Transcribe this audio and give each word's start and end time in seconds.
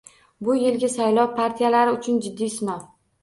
Bu 0.45 0.53
yilgi 0.61 0.89
saylov 0.93 1.35
partiyalar 1.41 1.93
uchun 1.97 2.19
jiddiy 2.25 2.53
sinov 2.57 2.83